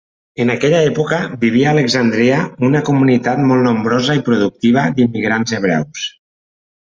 [0.43, 6.07] En aquella època, vivia a Alexandria una comunitat molt nombrosa i productiva d'immigrants hebreus.